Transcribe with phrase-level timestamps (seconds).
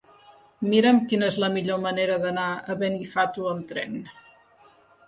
[0.69, 4.05] Mira'm quina és la millor manera d'anar a Benifato amb tren.